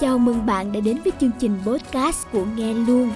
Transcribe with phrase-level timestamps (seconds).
[0.00, 3.10] Chào mừng bạn đã đến với chương trình podcast của Nghe Luôn.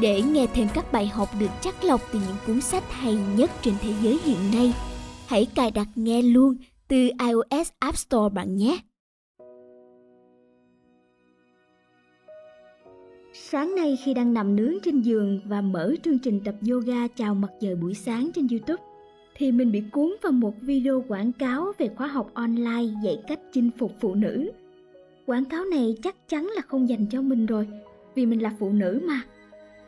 [0.00, 3.50] Để nghe thêm các bài học được chắc lọc từ những cuốn sách hay nhất
[3.62, 4.74] trên thế giới hiện nay,
[5.26, 6.56] hãy cài đặt Nghe Luôn
[6.88, 8.78] từ iOS App Store bạn nhé.
[13.32, 17.34] Sáng nay khi đang nằm nướng trên giường và mở chương trình tập yoga chào
[17.34, 18.82] mặt trời buổi sáng trên YouTube,
[19.36, 23.40] thì mình bị cuốn vào một video quảng cáo về khóa học online dạy cách
[23.52, 24.50] chinh phục phụ nữ.
[25.28, 27.68] Quảng cáo này chắc chắn là không dành cho mình rồi,
[28.14, 29.22] vì mình là phụ nữ mà.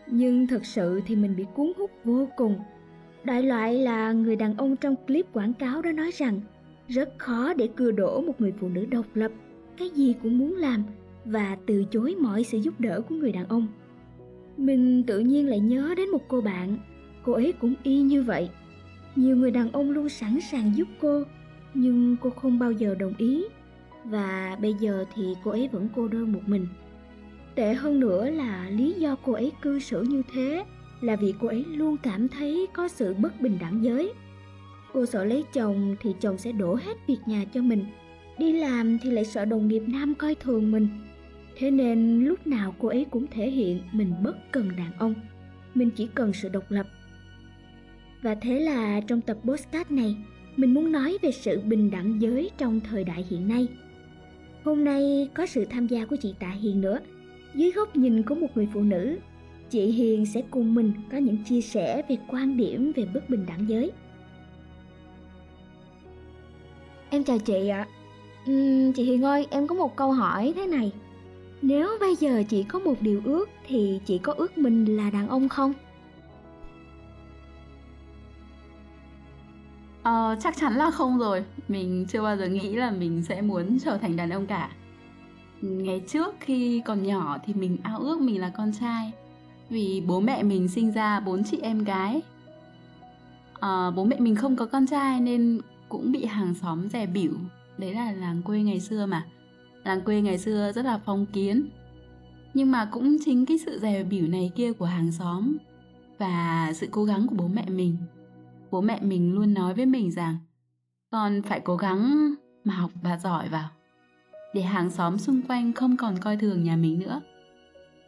[0.06, 2.58] Nhưng thật sự thì mình bị cuốn hút vô cùng.
[3.24, 6.40] Đại loại là người đàn ông trong clip quảng cáo đó nói rằng
[6.88, 9.32] rất khó để cưa đổ một người phụ nữ độc lập,
[9.76, 10.84] cái gì cũng muốn làm
[11.24, 13.66] và từ chối mọi sự giúp đỡ của người đàn ông.
[14.56, 16.78] Mình tự nhiên lại nhớ đến một cô bạn,
[17.24, 18.50] cô ấy cũng y như vậy
[19.16, 21.22] nhiều người đàn ông luôn sẵn sàng giúp cô
[21.74, 23.44] nhưng cô không bao giờ đồng ý
[24.04, 26.66] và bây giờ thì cô ấy vẫn cô đơn một mình.
[27.54, 30.64] Tệ hơn nữa là lý do cô ấy cư xử như thế
[31.00, 34.12] là vì cô ấy luôn cảm thấy có sự bất bình đẳng giới.
[34.92, 37.84] Cô sợ lấy chồng thì chồng sẽ đổ hết việc nhà cho mình.
[38.38, 40.88] Đi làm thì lại sợ đồng nghiệp nam coi thường mình.
[41.56, 45.14] Thế nên lúc nào cô ấy cũng thể hiện mình bất cần đàn ông.
[45.74, 46.86] Mình chỉ cần sự độc lập.
[48.22, 50.16] Và thế là trong tập postcard này,
[50.56, 53.68] mình muốn nói về sự bình đẳng giới trong thời đại hiện nay.
[54.64, 56.98] Hôm nay có sự tham gia của chị Tạ Hiền nữa.
[57.54, 59.18] Dưới góc nhìn của một người phụ nữ,
[59.70, 63.46] chị Hiền sẽ cùng mình có những chia sẻ về quan điểm về bất bình
[63.48, 63.92] đẳng giới.
[67.10, 67.86] Em chào chị ạ.
[68.50, 70.92] Uhm, chị Hiền ơi, em có một câu hỏi thế này.
[71.62, 75.28] Nếu bây giờ chị có một điều ước thì chị có ước mình là đàn
[75.28, 75.72] ông không?
[80.02, 81.44] Ờ, chắc chắn là không rồi.
[81.68, 84.70] Mình chưa bao giờ nghĩ là mình sẽ muốn trở thành đàn ông cả.
[85.60, 89.12] Ngày trước khi còn nhỏ thì mình ao ước mình là con trai.
[89.70, 92.22] Vì bố mẹ mình sinh ra bốn chị em gái.
[93.52, 97.32] Ờ, bố mẹ mình không có con trai nên cũng bị hàng xóm dè bỉu.
[97.78, 99.24] Đấy là làng quê ngày xưa mà.
[99.84, 101.68] Làng quê ngày xưa rất là phong kiến.
[102.54, 105.56] Nhưng mà cũng chính cái sự dè bỉu này kia của hàng xóm
[106.18, 107.96] và sự cố gắng của bố mẹ mình
[108.70, 110.36] bố mẹ mình luôn nói với mình rằng,
[111.10, 113.68] con phải cố gắng mà học và giỏi vào,
[114.54, 117.20] để hàng xóm xung quanh không còn coi thường nhà mình nữa.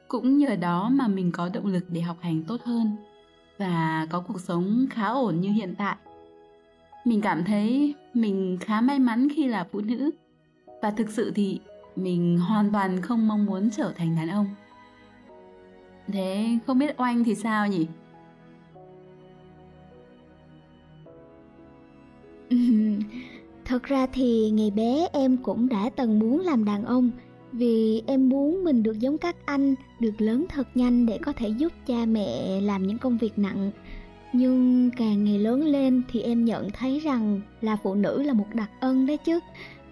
[0.08, 2.96] Cũng nhờ đó mà mình có động lực để học hành tốt hơn
[3.58, 5.96] và có cuộc sống khá ổn như hiện tại.
[7.04, 10.10] Mình cảm thấy mình khá may mắn khi là phụ nữ
[10.82, 11.60] và thực sự thì
[11.96, 14.46] mình hoàn toàn không mong muốn trở thành đàn ông.
[16.06, 17.86] Thế không biết oanh thì sao nhỉ?
[23.64, 27.10] Thật ra thì ngày bé em cũng đã từng muốn làm đàn ông
[27.52, 31.48] vì em muốn mình được giống các anh, được lớn thật nhanh để có thể
[31.48, 33.70] giúp cha mẹ làm những công việc nặng.
[34.32, 38.46] Nhưng càng ngày lớn lên thì em nhận thấy rằng là phụ nữ là một
[38.54, 39.40] đặc ân đấy chứ.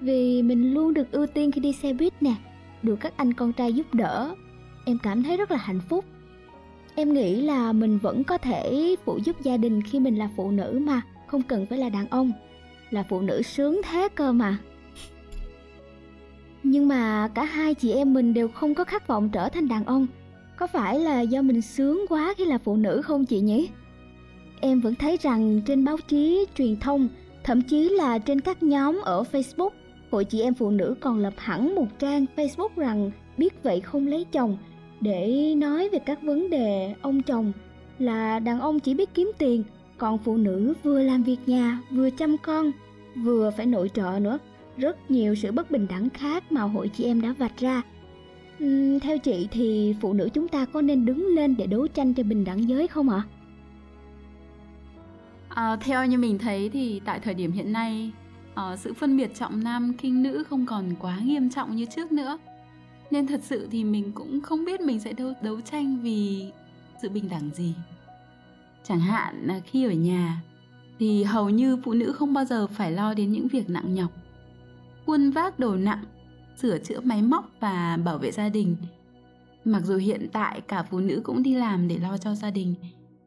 [0.00, 2.34] Vì mình luôn được ưu tiên khi đi xe buýt nè,
[2.82, 4.34] được các anh con trai giúp đỡ.
[4.84, 6.04] Em cảm thấy rất là hạnh phúc.
[6.94, 10.50] Em nghĩ là mình vẫn có thể phụ giúp gia đình khi mình là phụ
[10.50, 12.32] nữ mà, không cần phải là đàn ông
[12.90, 14.58] là phụ nữ sướng thế cơ mà.
[16.62, 19.84] Nhưng mà cả hai chị em mình đều không có khát vọng trở thành đàn
[19.84, 20.06] ông.
[20.56, 23.68] Có phải là do mình sướng quá khi là phụ nữ không chị nhỉ?
[24.60, 27.08] Em vẫn thấy rằng trên báo chí, truyền thông,
[27.44, 29.70] thậm chí là trên các nhóm ở facebook,
[30.10, 34.06] hội chị em phụ nữ còn lập hẳn một trang facebook rằng biết vậy không
[34.06, 34.56] lấy chồng,
[35.00, 37.52] để nói về các vấn đề ông chồng
[37.98, 39.64] là đàn ông chỉ biết kiếm tiền
[40.00, 42.72] còn phụ nữ vừa làm việc nhà vừa chăm con
[43.16, 44.38] vừa phải nội trợ nữa.
[44.76, 47.82] Rất nhiều sự bất bình đẳng khác mà hội chị em đã vạch ra.
[48.64, 52.14] Uhm, theo chị thì phụ nữ chúng ta có nên đứng lên để đấu tranh
[52.14, 53.22] cho bình đẳng giới không ạ?
[55.48, 58.10] À, theo như mình thấy thì tại thời điểm hiện nay
[58.54, 62.12] à, sự phân biệt trọng nam khinh nữ không còn quá nghiêm trọng như trước
[62.12, 62.38] nữa.
[63.10, 66.50] Nên thật sự thì mình cũng không biết mình sẽ đấu, đấu tranh vì
[67.02, 67.74] sự bình đẳng gì
[68.84, 70.42] chẳng hạn khi ở nhà,
[70.98, 74.10] thì hầu như phụ nữ không bao giờ phải lo đến những việc nặng nhọc.
[75.06, 76.04] Khuôn vác đồ nặng,
[76.56, 78.76] sửa chữa máy móc và bảo vệ gia đình.
[79.64, 82.74] Mặc dù hiện tại cả phụ nữ cũng đi làm để lo cho gia đình,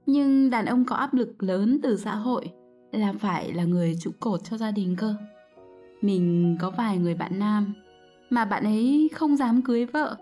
[0.06, 2.50] nhưng đàn ông có áp lực lớn từ xã hội
[2.92, 5.16] là phải là người trụ cột cho gia đình cơ.
[6.02, 7.74] Mình có vài người bạn nam
[8.30, 10.18] mà bạn ấy không dám cưới vợ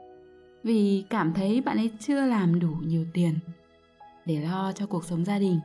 [0.64, 3.34] vì cảm thấy bạn ấy chưa làm đủ nhiều tiền
[4.26, 5.60] để lo cho cuộc sống gia đình.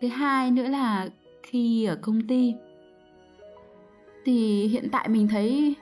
[0.00, 1.08] Thứ hai nữa là
[1.42, 2.54] khi ở công ty
[4.24, 5.74] thì hiện tại mình thấy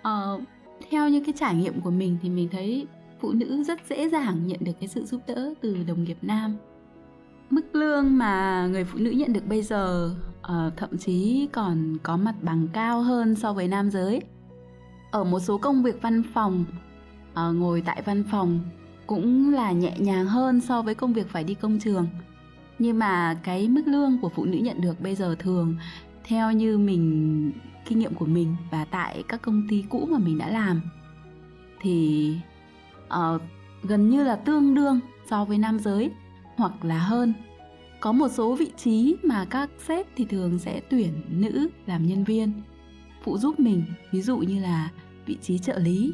[0.00, 0.42] uh,
[0.90, 2.86] theo những cái trải nghiệm của mình thì mình thấy
[3.20, 6.56] phụ nữ rất dễ dàng nhận được cái sự giúp đỡ từ đồng nghiệp nam.
[7.50, 12.16] Mức lương mà người phụ nữ nhận được bây giờ uh, thậm chí còn có
[12.16, 14.20] mặt bằng cao hơn so với nam giới.
[15.10, 16.64] Ở một số công việc văn phòng
[17.32, 18.60] uh, ngồi tại văn phòng
[19.06, 22.06] cũng là nhẹ nhàng hơn so với công việc phải đi công trường.
[22.78, 25.76] Nhưng mà cái mức lương của phụ nữ nhận được bây giờ thường
[26.24, 27.52] theo như mình
[27.88, 30.80] kinh nghiệm của mình và tại các công ty cũ mà mình đã làm
[31.80, 32.36] thì
[33.06, 33.42] uh,
[33.82, 35.00] gần như là tương đương
[35.30, 36.10] so với nam giới
[36.56, 37.34] hoặc là hơn.
[38.00, 42.24] Có một số vị trí mà các sếp thì thường sẽ tuyển nữ làm nhân
[42.24, 42.52] viên
[43.22, 44.90] phụ giúp mình ví dụ như là
[45.26, 46.12] vị trí trợ lý.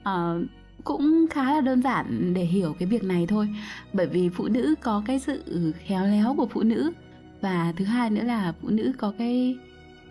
[0.00, 0.46] Uh,
[0.84, 3.48] cũng khá là đơn giản để hiểu cái việc này thôi.
[3.92, 6.92] Bởi vì phụ nữ có cái sự khéo léo của phụ nữ
[7.40, 9.58] và thứ hai nữa là phụ nữ có cái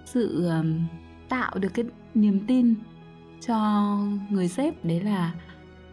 [0.06, 0.80] sự um,
[1.30, 2.76] tạo được cái niềm tin
[3.48, 3.98] cho
[4.30, 4.86] người sếp.
[4.86, 5.34] Đấy là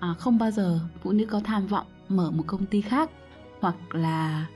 [0.00, 3.10] à, không bao giờ phụ nữ có tham vọng mở một công ty khác
[3.60, 4.46] hoặc là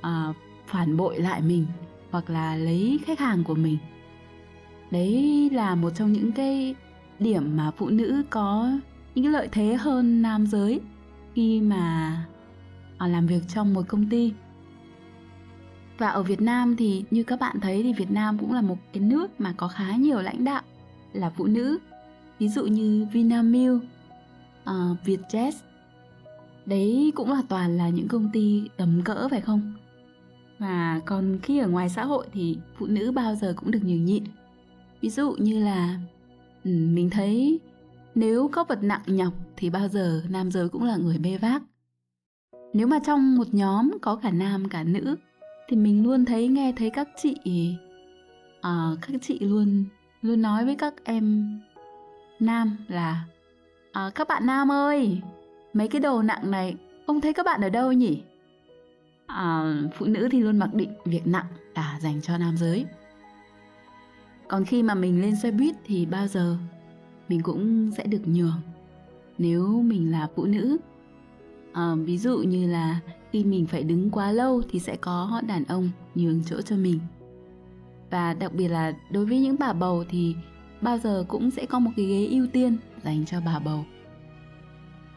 [0.00, 0.32] à,
[0.66, 1.66] phản bội lại mình
[2.10, 3.78] hoặc là lấy khách hàng của mình.
[4.90, 6.74] Đấy là một trong những cái
[7.18, 8.72] điểm mà phụ nữ có
[9.14, 10.80] những lợi thế hơn nam giới
[11.34, 12.16] khi mà
[12.98, 14.32] họ làm việc trong một công ty.
[15.98, 18.78] Và ở Việt Nam thì như các bạn thấy thì Việt Nam cũng là một
[18.92, 20.62] cái nước mà có khá nhiều lãnh đạo
[21.12, 21.78] là phụ nữ.
[22.38, 23.82] Ví dụ như Vinamilk,
[24.62, 25.52] uh, Vietjet.
[26.66, 29.74] Đấy cũng là toàn là những công ty tầm cỡ phải không?
[30.58, 34.04] Và còn khi ở ngoài xã hội thì phụ nữ bao giờ cũng được nhường
[34.04, 34.24] nhịn.
[35.00, 35.98] Ví dụ như là
[36.64, 37.60] mình thấy
[38.14, 41.62] nếu có vật nặng nhọc thì bao giờ nam giới cũng là người bê vác.
[42.72, 45.16] Nếu mà trong một nhóm có cả nam cả nữ
[45.68, 47.36] thì mình luôn thấy nghe thấy các chị
[48.60, 49.84] à, các chị luôn
[50.22, 51.58] luôn nói với các em
[52.40, 53.24] nam là
[53.92, 55.20] à, các bạn nam ơi
[55.72, 56.76] mấy cái đồ nặng này
[57.06, 58.22] không thấy các bạn ở đâu nhỉ?
[59.26, 62.86] À, phụ nữ thì luôn mặc định việc nặng là dành cho nam giới.
[64.48, 66.56] Còn khi mà mình lên xe buýt thì bao giờ
[67.32, 68.60] mình cũng sẽ được nhường
[69.38, 70.76] nếu mình là phụ nữ.
[71.72, 73.00] À, ví dụ như là
[73.30, 76.98] khi mình phải đứng quá lâu thì sẽ có đàn ông nhường chỗ cho mình.
[78.10, 80.34] Và đặc biệt là đối với những bà bầu thì
[80.80, 83.84] bao giờ cũng sẽ có một cái ghế ưu tiên dành cho bà bầu.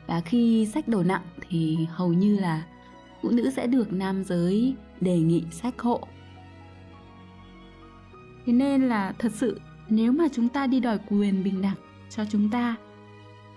[0.07, 2.65] Và khi sách đồ nặng thì hầu như là
[3.21, 6.07] phụ nữ sẽ được nam giới đề nghị sách hộ.
[8.45, 9.59] Thế nên là thật sự
[9.89, 12.75] nếu mà chúng ta đi đòi quyền bình đẳng cho chúng ta,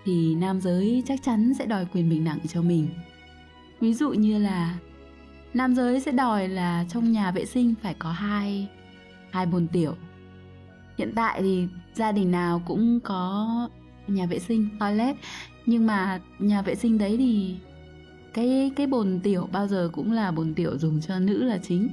[0.05, 2.87] thì nam giới chắc chắn sẽ đòi quyền bình đẳng cho mình.
[3.79, 4.77] Ví dụ như là,
[5.53, 8.67] nam giới sẽ đòi là trong nhà vệ sinh phải có hai
[9.31, 9.95] hai bồn tiểu.
[10.97, 13.69] Hiện tại thì gia đình nào cũng có
[14.07, 15.15] nhà vệ sinh, toilet,
[15.65, 17.55] nhưng mà nhà vệ sinh đấy thì
[18.33, 21.89] cái cái bồn tiểu bao giờ cũng là bồn tiểu dùng cho nữ là chính.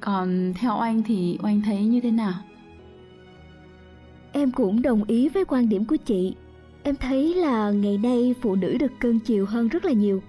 [0.00, 2.34] Còn theo oanh thì oanh thấy như thế nào?
[4.32, 6.34] Em cũng đồng ý với quan điểm của chị.
[6.82, 10.22] Em thấy là ngày nay phụ nữ được cưng chiều hơn rất là nhiều.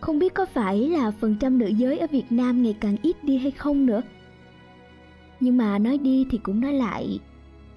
[0.00, 3.24] Không biết có phải là phần trăm nữ giới ở việt nam ngày càng ít
[3.24, 4.02] đi hay không nữa.
[5.40, 7.18] Nhưng mà nói đi thì cũng nói lại,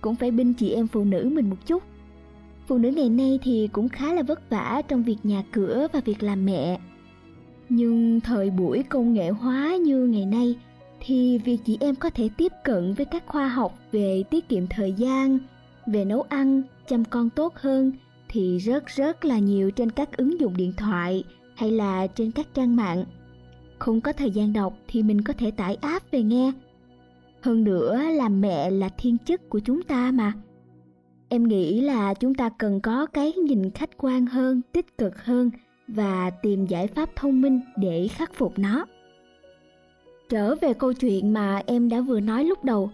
[0.02, 1.84] cũng phải binh chị em phụ nữ mình một chút.
[2.68, 6.02] Phụ nữ ngày nay thì cũng khá là vất vả trong việc nhà cửa và
[6.06, 6.80] việc làm mẹ.
[7.70, 10.56] Nhưng thời buổi công nghệ hóa như ngày nay
[11.00, 14.68] thì việc chị em có thể tiếp cận với các khoa học về tiết kiệm
[14.68, 15.40] thời gian
[15.92, 17.92] về nấu ăn, chăm con tốt hơn
[18.30, 21.24] thì rất rất là nhiều trên các ứng dụng điện thoại
[21.56, 23.06] hay là trên các trang mạng.
[23.80, 26.52] Không có thời gian đọc thì mình có thể tải app về nghe.
[27.42, 30.34] Hơn nữa làm mẹ là thiên chức của chúng ta mà.
[31.30, 35.52] Em nghĩ là chúng ta cần có cái nhìn khách quan hơn, tích cực hơn
[35.88, 38.86] và tìm giải pháp thông minh để khắc phục nó.
[40.30, 42.92] Trở về câu chuyện mà em đã vừa nói lúc đầu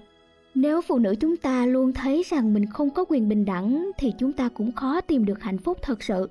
[0.55, 4.13] nếu phụ nữ chúng ta luôn thấy rằng mình không có quyền bình đẳng thì
[4.19, 6.29] chúng ta cũng khó tìm được hạnh phúc thật sự.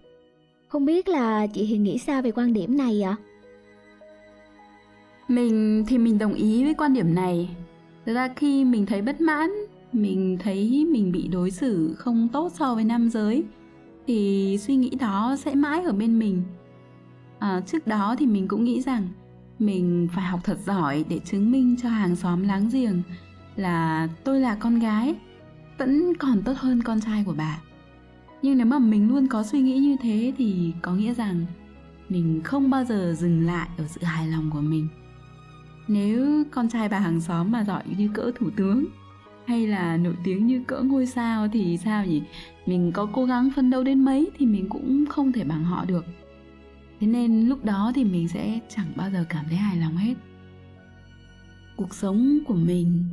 [0.69, 3.17] Không biết là chị hiền nghĩ sao về quan điểm này ạ?
[5.29, 7.57] Mình thì mình đồng ý với quan điểm này.
[8.07, 9.51] Thực ra khi mình thấy bất mãn
[9.95, 13.45] mình thấy mình bị đối xử không tốt so với nam giới
[14.07, 16.43] thì suy nghĩ đó sẽ mãi ở bên mình.
[17.39, 19.09] À, trước đó thì mình cũng nghĩ rằng
[19.59, 23.03] mình phải học thật giỏi để chứng minh cho hàng xóm láng giềng
[23.57, 25.15] là tôi là con gái,
[25.79, 27.61] vẫn còn tốt hơn con trai của bà.
[28.43, 31.47] Nhưng nếu mà mình luôn có suy nghĩ như thế thì có nghĩa rằng
[32.09, 34.89] mình không bao giờ dừng lại ở sự hài lòng của mình.
[35.89, 38.85] Nếu con trai bà hàng xóm mà giỏi như cỡ thủ tướng,
[39.47, 42.23] hay là nổi tiếng như cỡ ngôi sao thì sao nhỉ?
[42.67, 45.85] Mình có cố gắng phân đấu đến mấy thì mình cũng không thể bằng họ
[45.85, 46.05] được.
[47.01, 50.15] Thế nên lúc đó thì mình sẽ chẳng bao giờ cảm thấy hài lòng hết.
[51.77, 53.05] Cuộc sống của mình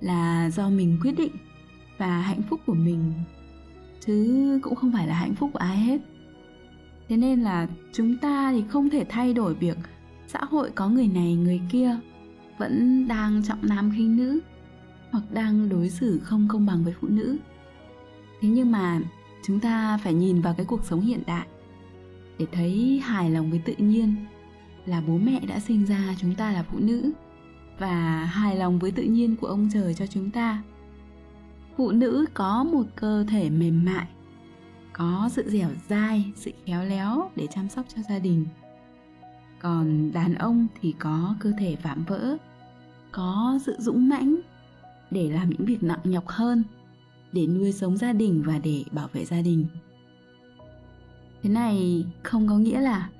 [0.00, 1.32] là do mình quyết định
[1.98, 3.12] và hạnh phúc của mình.
[4.06, 6.00] Chứ cũng không phải là hạnh phúc của ai hết.
[7.08, 9.76] Thế nên là chúng ta thì không thể thay đổi việc
[10.26, 11.96] xã hội có người này, người kia
[12.58, 14.40] vẫn đang trọng nam khinh nữ
[15.10, 17.36] hoặc đang đối xử không công bằng với phụ nữ.
[18.40, 19.00] Thế nhưng mà
[19.44, 21.46] chúng ta phải nhìn vào cái cuộc sống hiện đại
[22.38, 24.14] để thấy hài lòng với tự nhiên
[24.86, 27.12] là bố mẹ đã sinh ra, chúng ta là phụ nữ
[27.78, 30.62] và hài lòng với tự nhiên của ông trời cho chúng ta.
[31.76, 34.06] Phụ nữ có một cơ thể mềm mại
[34.92, 38.46] có sự dẻo dai sự khéo léo để chăm sóc cho gia đình.
[39.58, 42.36] Còn đàn ông thì có cơ thể vạm vỡ
[43.12, 44.36] có sự dũng mãnh
[45.10, 46.64] để làm những việc nặng nhọc hơn
[47.32, 49.66] để nuôi sống gia đình và để bảo vệ gia đình.
[51.42, 53.10] Thế này không có nghĩa là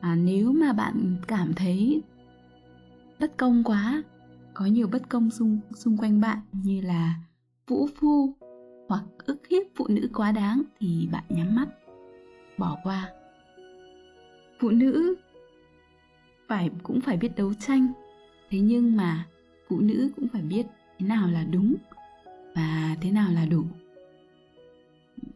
[0.00, 2.02] à, nếu mà bạn cảm thấy
[3.20, 4.02] bất công quá.
[4.54, 7.14] Có nhiều bất công xung xung quanh bạn như là
[7.66, 8.34] vũ phu
[8.88, 11.68] hoặc ức hiếp phụ nữ quá đáng thì bạn nhắm mắt,
[12.58, 13.12] bỏ qua.
[14.60, 15.14] Phụ nữ
[16.48, 17.88] phải, cũng phải biết đấu tranh.
[18.50, 19.26] Thế nhưng mà
[19.68, 20.66] phụ nữ cũng phải biết
[20.98, 21.74] thế nào là đúng
[22.54, 23.62] và thế nào là đủ.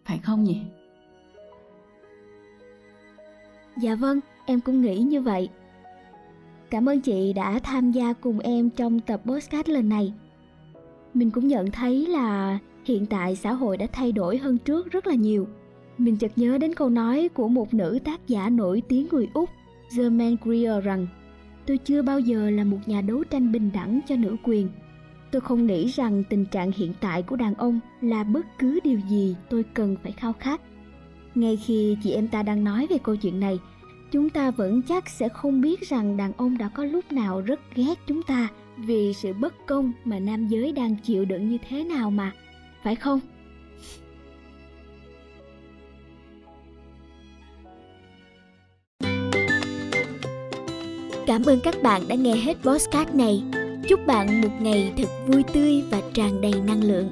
[0.05, 0.61] Phải không nhỉ?
[3.77, 5.49] Dạ vâng em cũng nghĩ như vậy
[6.71, 10.13] cảm ơn chị đã tham gia cùng em trong tập podcast lần này.
[11.15, 15.07] Mình cũng nhận thấy là hiện tại xã hội đã thay đổi hơn trước rất
[15.07, 15.47] là nhiều.
[15.99, 19.51] Mình chợt nhớ đến câu nói của một nữ tác giả nổi tiếng người úc,
[19.97, 21.07] germaine greer rằng,
[21.67, 24.69] tôi chưa bao giờ là một nhà đấu tranh bình đẳng cho nữ quyền.
[25.31, 29.01] Tôi không nghĩ rằng tình trạng hiện tại của đàn ông là bất cứ điều
[29.09, 30.61] gì tôi cần phải khao khát.
[31.35, 33.59] Ngay khi chị em ta đang nói về câu chuyện này
[34.11, 37.61] chúng ta vẫn chắc sẽ không biết rằng đàn ông đã có lúc nào rất
[37.75, 41.85] ghét chúng ta vì sự bất công mà nam giới đang chịu đựng như thế
[41.85, 42.33] nào mà,
[42.83, 43.21] phải không
[51.27, 53.43] Cảm ơn các bạn đã nghe hết podcast này.
[53.89, 57.11] Chúc bạn một ngày thật vui tươi và tràn đầy năng lượng.